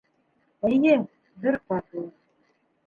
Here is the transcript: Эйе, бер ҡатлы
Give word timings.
Эйе, 0.69 0.95
бер 1.45 1.61
ҡатлы 1.71 2.07